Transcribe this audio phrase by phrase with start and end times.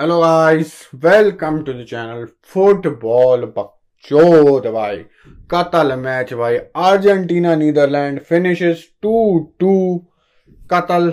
[0.00, 4.96] Hello guys welcome to the channel football बकचोद भाई।
[5.50, 9.74] कतल match भाई। Argentina Netherlands finishes two two
[10.70, 11.12] कतल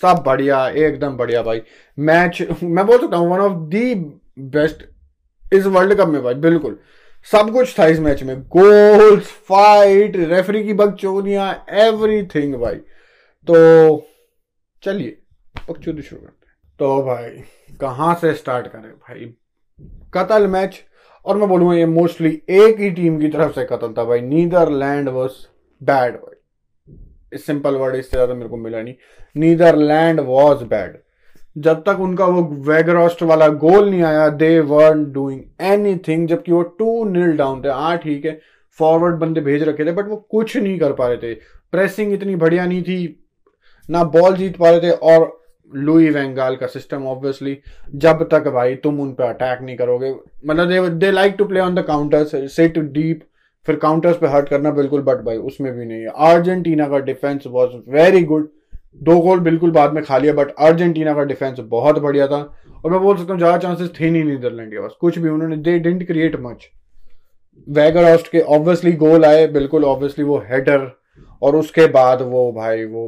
[0.00, 1.62] सब बढ़िया, एकदम बढ़िया भाई।
[1.98, 3.94] मैच मैं बोल सकता हूँ वन ऑफ़ दी
[4.54, 4.84] बेस्ट
[5.52, 6.78] इस वर्ल्ड कप में भाई, बिल्कुल।
[7.32, 11.52] सब कुछ था इस मैच में। गोल्स फाइट रेफरी की बकचोदियाँ
[11.86, 12.76] एवरीथिंग भाई।
[13.46, 14.06] तो
[14.82, 15.18] चलिए,
[15.70, 16.43] बकचोदी शुरू करते
[16.80, 17.30] तो भाई,
[17.80, 18.90] कहाँ से स्टार्ट करें?
[18.90, 19.32] भाई,
[20.14, 20.80] कतल मैच
[21.24, 25.08] और मैं बोलूँगा ये मोस्टली एक ही टीम की तरफ़ से कतल था भाई। नीदरलैंड
[25.08, 25.32] वॉज़
[25.80, 28.94] बैड भाई। सिंपल वर्ड इससे ज़्यादा मेरे को मिला नहीं।
[29.36, 30.98] नीदरलैंड वॉज़ बैड
[31.56, 36.52] जब तक उनका वो वेगरोस्ट वाला गोल नहीं आया they were doing anything जबकि
[36.52, 38.38] वो टू नील डाउन थे। हाँ ठीक है
[38.78, 41.34] फॉरवर्ड बंदे भेज रखे थे बट वो कुछ नहीं कर पा रहे थे।
[41.72, 43.26] प्रेसिंग इतनी बढ़िया नहीं थी,
[43.88, 47.56] ना बॉल जीत पा रहे थे, और लुई वेंगाल का सिस्टम ऑब्वियसली
[47.96, 50.12] जब तक भाई तुम उन पर अटैक नहीं करोगे।
[50.46, 53.22] मतलब they like to play on the counters sit deep
[53.66, 57.44] फिर काउंटर्स पे हर्ट करना बिल्कुल बट भाई उसमें भी नहीं है। अर्जेंटीना का डिफेंस
[57.46, 58.48] वॉज़ वेरी गुड
[59.00, 62.40] दो गोल बिल्कुल बाद में खा लिया बट अर्जेंटीना का डिफेंस बहुत बढ़िया था।
[62.84, 65.56] और मैं बोल सकता हूँ, ज़्यादा चांसेस थे नहीं नीदरलैंड के पास। कुछ भी, उन्होंने
[65.58, 66.68] दे डेंट क्रिएट मच
[67.68, 70.90] वैगर के ऑब्वियसली गोल आए, बिल्कुल ऑब्वियसली वो हेडर
[71.42, 73.06] और उसके बाद वो भाई वो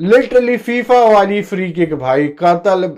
[0.00, 2.90] लिटरली फीफा वाली फ्री किक भाई, कतल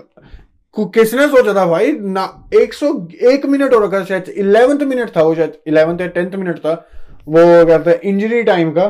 [0.75, 2.87] किसने सोचा था भाई, ना, एक सौ,
[3.23, 6.73] एक मिनट हो रखा शायद इलेवेंथ मिनट था, वो शायद इलेवेंथ या टेंथ मिनट था,
[7.27, 8.87] वो कहते हैं इंजरी टाइम का,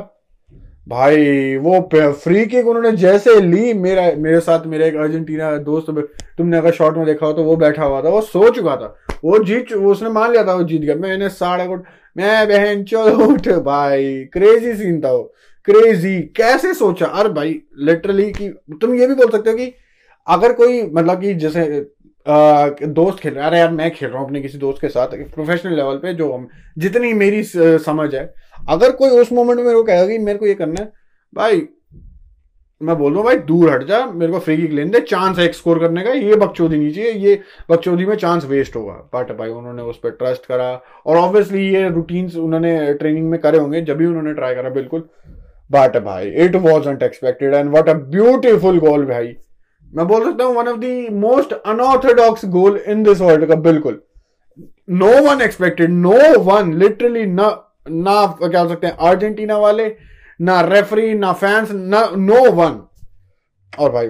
[0.87, 1.79] भाई, वो
[2.23, 5.89] फ्री किक उन्होंने जैसे ली, मेरा, मेरे साथ मेरा एक अर्जेंटीना दोस्त
[6.37, 8.95] तुमने अगर शॉर्ट में देखा हो तो वो बैठा हुआ था, वो सो चुका था,
[9.23, 11.77] वो जीत उसने मान लिया था, वो जीत गया, मैंने साढ़े को,
[12.17, 15.33] मैं बहन चलो उठ, भाई क्रेजी सीन था वो।
[15.67, 17.05] क्रेजी कैसे सोचा?
[17.05, 18.49] अरे भाई लिटरली कि
[18.81, 19.73] तुम ये भी बोल सकते हो कि
[20.27, 21.63] अगर कोई मतलब कि जैसे
[22.25, 25.17] दोस्त खेल रहा है। अरे यार, मैं खेल रहा हूँ अपने किसी दोस्त के साथ
[25.35, 28.33] प्रोफेशनल लेवल पे, जो हम, जितनी मेरी समझ है।
[28.69, 30.91] अगर कोई उस मोमेंट में मेरे को कहेगा कि मेरे को ये करना है,
[31.33, 31.67] भाई,
[32.81, 35.51] मैं बोल रहा भाई, दूर हट जा, मेरे को फ्री किक लेने दे चांस है
[35.51, 39.49] स्कोर करने का, ये बकचोदी नहीं चाहिए, ये बकचोदी में चांस वेस्ट होगा। बट भाई,
[39.49, 40.71] उन्होंने उस पर ट्रस्ट करा,
[41.05, 45.07] और ऑब्वियसली ये रूटीन्स उन्होंने ट्रेनिंग में करे होंगे, जब भी उन्होंने ट्राई करा, बिल्कुल।
[45.71, 49.35] बट भाई it was expected and what a beautiful goal भाई।
[49.93, 54.01] मैं बोल सकता हूँ one of the most unorthodox goal in this world cup बिल्कुल।
[54.91, 57.49] No one expected no one literally ना
[57.89, 59.87] ना क्या सकते हैं अर्जेंटीना वाले,
[60.39, 62.79] ना रेफरी ना फैंस ना नो वन
[63.73, 64.07] और भाई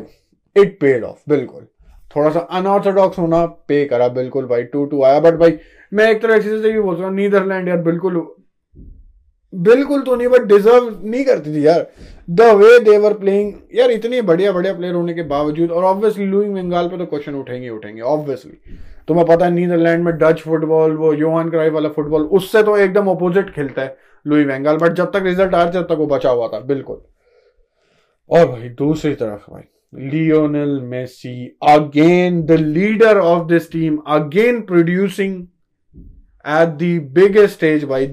[0.55, 1.67] इट पेड ऑफ़ बिल्कुल।
[2.15, 5.57] थोड़ा सा अनऑर्थोडॉक्स होना पे करा, बिल्कुल भाई टू टू आया। बट भाई,
[5.91, 8.15] मैं एक तरह से बोल रहा हूँ नीदरलैंड यार, बिल्कुल
[9.53, 11.87] बिल्कुल तो नहीं बट डिजर्व नहीं करती थी यार।
[12.29, 16.53] द वे देवर प्लेइंग यार इतने बढ़िया बढ़िया प्लेयर होने के बावजूद, और ऑब्वियसली लुइंग
[16.55, 21.13] बंगाल पे तो क्वेश्चन उठेंगे उठेंगे ऑब्वियसली तुम्हें पता है नीदरलैंड में डच फुटबॉल वो
[21.13, 25.23] योहान क्राई वाला फुटबॉल उससे तो एकदम अपोजिट खेलता है लुई बंगाल बट जब तक
[25.23, 27.01] रिज़ल्ट आया, जब तक वो बचा हुआ था, बिल्कुल।
[28.29, 35.41] और भाई, दूसरी तरफ़ भाई Lionel Messi again the leader of this team again producing
[36.45, 38.07] at the biggest stage भाई।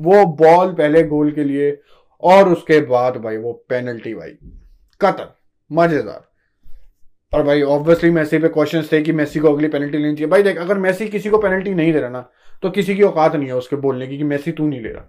[0.00, 1.78] वो बॉल पहले गोल के लिए
[2.22, 4.30] और उसके बाद भाई वो पेनल्टी भाई।
[5.00, 5.32] कतर
[5.70, 6.28] मज़ेदार।
[7.32, 10.42] और भाई ऑब्वियसली मेसी पे क्वेश्चंस थे कि मेसी को अगली पेनल्टी लेनी चाहिए। भाई
[10.42, 12.28] देख, अगर मेसी किसी को पेनल्टी नहीं दे रहा ना
[12.62, 15.04] तो किसी की औकात नहीं है उसके बोलने की कि मेसी तू नहीं ले रहा।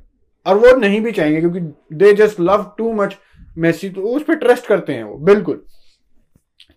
[0.46, 1.60] और वो नहीं भी चाहेंगे क्योंकि
[1.96, 3.16] they just love too much
[3.58, 5.62] Messi तो उस पर ट्रस्ट करते हैं वो, बिल्कुल।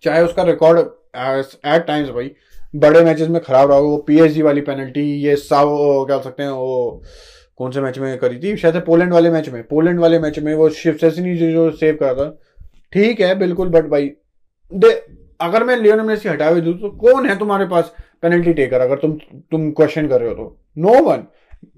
[0.03, 2.31] चाहे उसका रिकॉर्ड एट टाइम्स भाई,
[2.75, 6.49] बड़े मैचेस में खराब रहा हो, वो पीएसजी वाली पेनल्टी ये साव क्या सकते हैं,
[6.49, 7.03] वो
[7.59, 8.55] कौन से मैच में करी थी?
[8.57, 12.13] शायद पोलैंड वाले मैच में। पोलैंड वाले मैच में वो शिव सेसनी जो सेव करा
[12.13, 12.29] था।
[12.93, 14.11] ठीक है, बिल्कुल बट भाई,
[14.71, 14.91] दे,
[15.39, 18.97] अगर मैं लियोन मेसी हटा भी दूँ तो कौन है तुम्हारे पास पेनल्टी टेकर अगर
[18.97, 19.13] तुम
[19.51, 21.25] तुम क्वेश्चन कर रहे हो तो। नो वन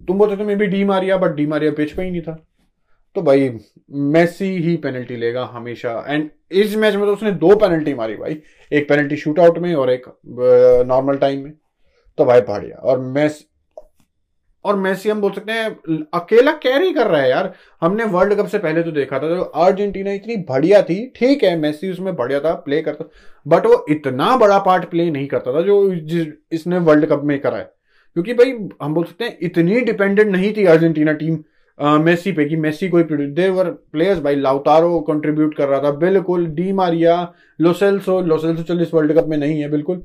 [0.07, 2.37] तुम बोलते मे भी Di Maria but Di Maria pitch पे ही नहीं था।
[3.15, 3.49] तो भाई
[3.91, 8.41] मेसी ही पेनल्टी लेगा हमेशा। एंड इस मैच में तो उसने दो पेनल्टी मारी भाई।
[8.71, 10.05] एक पेनल्टी शूट आउट में और एक
[10.87, 11.53] नॉर्मल टाइम में।
[12.17, 13.45] तो भाई, बढ़िया। और मेस
[14.67, 15.69] और मेसी हम बोल सकते हैं,
[16.13, 19.41] अकेला कैरी कर रहा है यार। हमने वर्ल्ड कप से पहले तो देखा था तो
[19.41, 23.05] अर्जेंटीना इतनी बढ़िया थी, ठीक है, मेसी उसमें बढ़िया था प्ले करता
[23.45, 25.81] बट वो इतना बड़ा पार्ट प्ले नहीं करता था जो
[26.51, 27.71] इसने वर्ल्ड कप में करा है।
[28.15, 31.37] क्योंकि भाई, हम बोल सकते हैं, इतनी डिपेंडेंट नहीं थी अर्जेंटीना टीम
[32.01, 36.71] मेसी पे कि मेसी कोई देवर प्लेयर्स भाई लाउतारो कंट्रीब्यूट कर रहा था, बिल्कुल डी
[36.73, 40.01] मारिया लोसेल्सो लोसेल्सो चल इस वर्ल्ड कप में नहीं है, बिल्कुल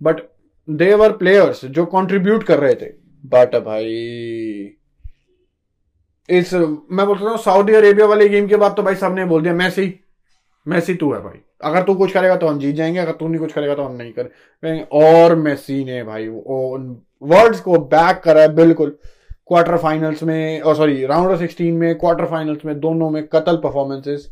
[0.00, 0.20] बट
[0.68, 2.86] देवर प्लेयर्स जो कंट्रीब्यूट कर रहे थे।
[3.24, 4.76] बट भाई,
[6.28, 9.42] इस, मैं बोल सकता हूँ सऊदी अरेबिया वाले गेम के बाद तो भाई सबने बोल
[9.42, 9.94] दिया मैसी
[10.66, 13.38] मैसी तू है भाई। अगर तू कुछ करेगा तो हम जीत जाएँगे, अगर तू नहीं
[13.40, 18.54] कुछ करेगा तो हम नहीं करेंगे और मेसी ने भाई वर्ड्स को बैक करा है,
[18.54, 18.96] बिल्कुल।
[19.48, 23.56] क्वार्टर फाइनल्स में और सॉरी राउंड ऑफ़ सिक्सटीन में क्वार्टर फाइनल्स में, दोनों में कतल
[23.56, 24.30] परफॉर्मेंसेस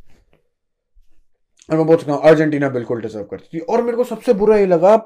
[1.69, 4.57] और मैं बोल सकता हूँ अर्जेंटीना बिल्कुल डिजर्व करती थी। और मेरे को सबसे बुरा
[4.57, 4.97] ये लगा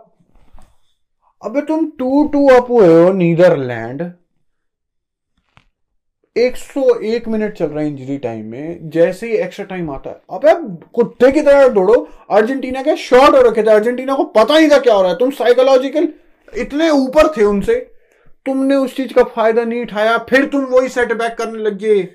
[1.44, 4.12] अबे तुम टू टू अप हुए हो नीदरलैंड।
[6.36, 10.54] 101 मिनट चल रहा है इंजरी टाइम में, जैसे ही एक्स्ट्रा टाइम आता है। अबे
[10.94, 14.78] कुत्ते की तरह दौड़ो, अर्जेंटीना के शॉट हो रखे थे, अर्जेंटीना को पता ही था
[14.78, 16.08] क्या हो रहा है। तुम साइकोलॉजिकल
[16.58, 17.74] इतने ऊपर थे उनसे,
[18.46, 22.08] तुमने उस चीज़ का फ़ायदा नहीं उठाया, फिर तुम वही सेटबैक करने लग गए।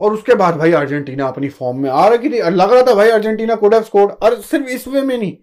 [0.00, 3.08] और उसके बाद भाई अर्जेंटीना अपनी फॉर्म में आ रही थी। लग रहा था भाई
[3.08, 5.36] अर्जेंटीना कुड हैव स्कोर्ड और सिर्फ़ इस वे में नहीं।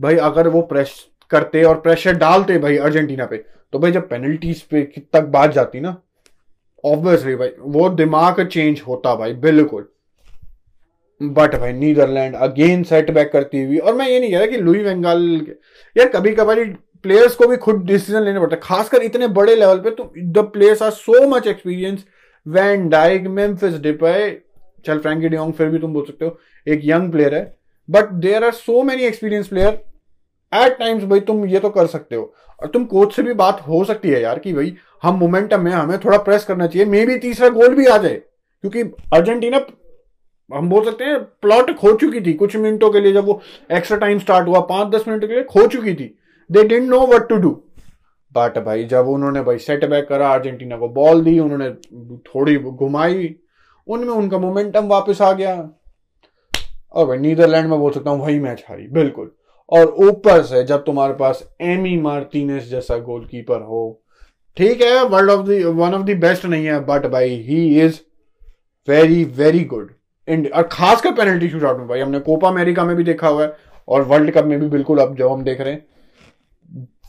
[0.00, 3.36] भाई अगर वो प्रेस करते और प्रेशर डालते भाई अर्जेंटीना पे।
[3.72, 4.82] तो भाई जब पेनल्टीज पे
[5.12, 5.96] तक बात जाती ना
[6.84, 9.88] ऑब्वियसली भाई, वो दिमाग चेंज होता भाई, बिल्कुल।
[11.20, 14.78] बट भाई नीदरलैंड अगेन सेटबैक करती हुई, और मैं ये नहीं कह रहा कि लुई
[14.78, 15.24] वेंगाल
[15.96, 16.64] यार कभी कभार
[17.04, 20.82] प्लेयर्स को भी खुद डिसीज़न लेने पड़ते खासकर इतने बड़े लेवल पे तो the players
[20.82, 22.04] are so much experience
[22.46, 24.30] Van Dijk Memphis Depay
[24.86, 27.42] चल फ्रैंकी डियोंग फिर भी तुम बोल सकते हो, एक यंग प्लेयर है।
[27.88, 29.80] But there are so many experience player
[30.54, 33.60] at times भाई, तुम ये तो कर सकते हो। और तुम कोच से भी बात
[33.60, 37.06] हो सकती है यार कि भाई, हम मोमेंटम में, हमें थोड़ा प्रेस करना चाहिए। मे
[37.06, 38.22] भी तीसरा गोल भी आ जाए।
[38.64, 38.82] क्योंकि
[39.12, 39.60] अर्जेंटीना,
[40.54, 43.40] हम बोल सकते हैं प्लॉट खो चुकी थी। कुछ मिनटों के लिए जब वो
[43.72, 46.18] एक्स्ट्रा टाइम स्टार्ट हुआ पाँच दस मिनट के लिए खो चुकी थी।
[46.52, 47.64] They didn't know what to do
[48.34, 51.70] but भाई, जब उन्होंने भाई सेट बैक करा, अर्जेंटीना को बॉल दी, उन्होंने
[52.16, 53.36] थोड़ी घुमाई,
[53.86, 55.70] उनमें उनका मोमेंटम वापस आ गया।
[56.92, 59.32] और भाई नीदरलैंड में बोल सकता हूँ, वही मैच हारी। बिल्कुल।
[59.70, 64.02] और ऊपर से जब तुम्हारे पास एमी मार्टिनेस जैसा गोलकीपर हो,
[64.56, 68.00] ठीक है world of one of the best नहीं है बट भाई he is
[68.88, 69.90] very very good
[70.28, 73.56] और खासकर पेनल्टी शूट आउट में भाई, हमने कोपा अमेरिका में भी देखा हुआ है,
[73.88, 75.86] और वर्ल्ड कप में भी बिल्कुल अब जो हम देख रहे हैं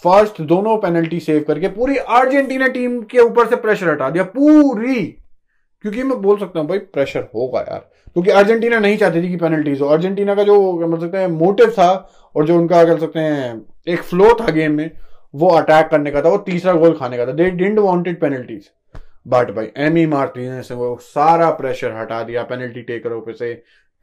[0.04, 5.06] फ़र्स्ट दोनों पेनल्टी सेव करके पूरी अर्जेंटीना टीम के ऊपर से प्रेशर हटा दिया, पूरी।
[5.06, 9.36] क्योंकि मैं बोल सकता हूँ भाई प्रेशर होगा यार। क्योंकि अर्जेंटीना नहीं चाहती थी कि
[9.38, 11.92] पेनल्टीज हो। अर्जेंटीना का जो बोल सकते हैं मोटिव था
[12.36, 14.92] और जो उनका कह सकते हैं, एक फ्लो था गेम में,
[15.34, 18.70] वो अटैक करने का था, वो तीसरा गोल खाने का था। They didn't wanted penalties
[19.28, 23.54] but भाई एमी मार्टिनेस से वो सारा प्रेशर हटा दिया पेनल्टी टेकरों पे से।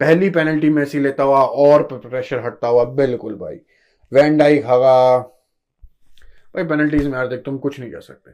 [0.01, 3.57] पहली पेनल्टी मेसी लेता हुआ और प्रेशर हटता हुआ, बिल्कुल भाई।
[4.13, 5.19] वेंडाई खागा
[6.55, 8.31] भाई पेनल्टीज में यार देख, तुम कुछ नहीं कर सकते।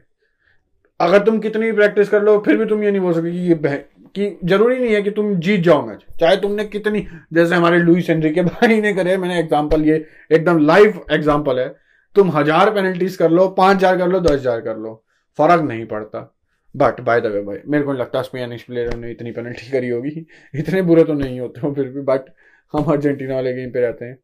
[0.99, 3.37] अगर तुम कितनी भी प्रैक्टिस कर लो, फिर भी तुम ये नहीं बोल सकते कि
[3.37, 3.83] ये
[4.15, 8.09] कि ज़रूरी नहीं है कि तुम जीत जाओ मैच चाहे तुमने कितनी जैसे हमारे लुइस
[8.09, 11.67] हेनरी के भाई ने करे, मैंने एग्जांपल ये एकदम लाइव एग्जांपल है।
[12.15, 14.93] तुम हज़ार पेनल्टीज कर लो, पाँच हज़ार कर लो, दस हज़ार कर लो।
[15.39, 16.31] फ़र्क नहीं पड़ता।
[16.75, 19.89] बट बाय द वे भाई, मेरे को लगता है स्पेनिश प्लेयरों ने इतनी पेनल्टी करी
[19.89, 20.25] होगी।
[20.55, 22.29] इतने बुरे तो नहीं होते हो फिर भी बट
[22.73, 24.17] हम अर्जेंटीना वाले गेम पे रहते हैं।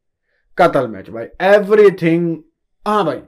[0.57, 2.35] कतल मैच भाई। एवरीथिंग
[2.83, 3.21] हाँ भाई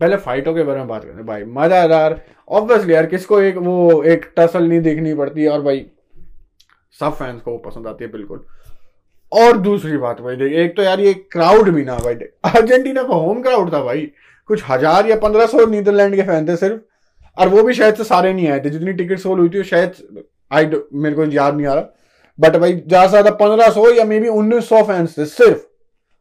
[0.00, 2.20] पहले फाइटों के बारे में बात करते भाई मजादार
[2.50, 5.84] ऑब्वियसली यार। किसको एक, वो एक टसल नहीं देखनी पड़ती और भाई,
[7.00, 8.44] सब फैंस को पसंद आती है, बिल्कुल।
[9.32, 12.14] और दूसरी बात भाई, देख, एक तो यार ये क्राउड भी ना, भाई
[12.46, 14.10] अर्जेंटीना का होम क्राउड था भाई।
[14.50, 16.80] कुछ हज़ार या पंद्रह सौ नीदरलैंड के फ़ैन थे सिर्फ़।
[17.36, 19.94] और वो भी शायद से सारे नहीं आए थे, जितनी टिकट सोल हुई थी शायद
[20.50, 21.92] आई मेरे को याद नहीं आ रहा।
[22.38, 25.65] बट भाई, ज़्यादा से ज़्यादा पंद्रह सौ या मे बी उन्नीस सौ फैंस थे सिर्फ़।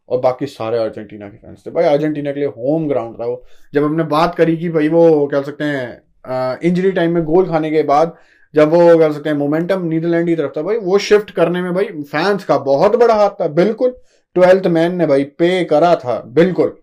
[0.10, 3.44] और बाकी सारे अर्जेंटीना के फैंस थे। भाई, अर्जेंटीना के लिए होम ग्राउंड था वो।
[3.74, 7.72] जब हमने बात करी कि भाई वो कह सकते हैं इंजरी टाइम में गोल खाने
[7.72, 8.16] के बाद
[8.54, 11.74] जब वो कह सकते हैं मोमेंटम नीदरलैंड की तरफ़ था, भाई, वो शिफ्ट करने में
[11.74, 13.96] भाई फैंस का बहुत बड़ा हाथ था। बिल्कुल
[14.36, 16.76] ट्वेल्थ मैन ने भाई पे करा था। बिल्कुल।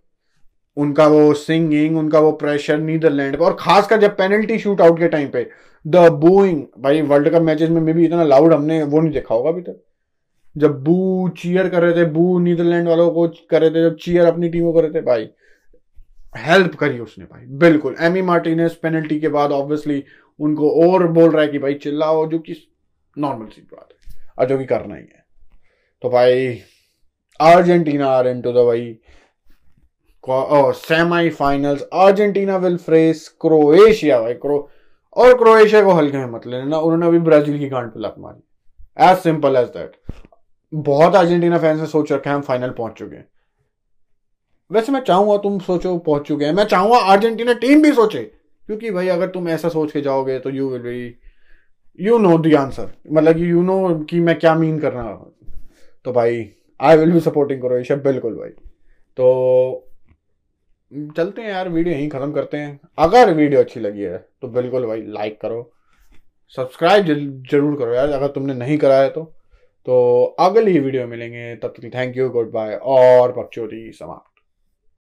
[0.76, 5.08] उनका वो सिंगिंग उनका वो प्रेशर नीदरलैंड पे और खासकर जब पेनल्टी शूट आउट के
[5.08, 5.46] टाइम पे
[5.84, 9.34] द बूइंग भाई वर्ल्ड कप मैचेस में मे भी इतना लाउड हमने वो नहीं देखा
[9.34, 9.80] होगा अभी तक।
[10.56, 14.26] जब बू चीयर कर रहे थे, बू नीदरलैंड वालों को कर रहे थे, जब चीयर
[14.26, 15.28] अपनी टीम कर रहे थे, भाई
[16.36, 20.04] हेल्प करी उसने, भाई, बिल्कुल। एमी मार्टिनेस पेनल्टी के बाद ऑब्वियसली
[20.40, 22.68] उनको और बोल रहा है कि, भाई, चिल्लाओ, जो कि
[23.18, 25.26] नॉर्मल सी बात है। और जो कि करना ही है।
[26.02, 26.58] तो भाई,
[27.40, 28.98] Argentina are in to the भाई
[30.30, 34.70] semi finals Argentina will face Croatia, भाई, क्रो,
[35.16, 38.42] और क्रोएशिया को हल्के में मत लेना। उन्होंने अभी ब्राज़ील की गांड पे लत मारी।
[39.04, 39.92] एज सिंपल एज दैट
[40.72, 43.28] बहुत अर्जेंटीना फैंस ने सोच रखा है, हम फाइनल पहुँच चुके हैं।
[44.70, 48.22] वैसे मैं चाहूँगा तुम सोचो, पहुँच चुके हैं। मैं चाहूँगा अर्जेंटीना टीम भी सोचे,
[48.68, 51.14] क्योंकि भाई अगर तुम ऐसा सोच के जाओगे तो you will be
[51.98, 55.32] you know the answer मतलब यू नो कि मैं क्या मीन कर रहा हूँ।
[56.06, 56.48] तो भाई
[56.80, 58.50] I will be supporting Croatia बिल्कुल भाई।
[59.18, 59.88] तो
[61.16, 64.86] चलते हैं यार वीडियो यहीं ख़त्म करते हैं। अगर वीडियो अच्छी लगी है तो बिल्कुल
[64.86, 65.70] भाई लाइक करो।
[66.56, 67.06] सब्सक्राइब
[67.50, 69.32] ज़रूर करो यार, अगर तुमने नहीं करा है तो।
[69.86, 74.31] तो अगली वीडियो मिलेंगे तब तक थैंक यू गुड बाय और पक्चोरी समाप्त।